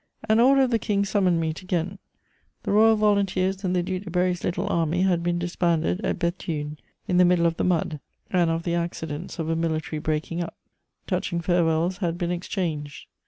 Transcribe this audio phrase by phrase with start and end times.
[0.27, 1.99] An order of the King summoned me to Ghent.
[2.63, 6.77] The Royal Volunteers and the Duc de Berry's little army had been disbanded at Béthune,
[7.07, 7.99] in the middle of the mud
[8.31, 10.57] and of the accidents of a military breaking up:
[11.05, 13.05] touching farewells had been exchanged.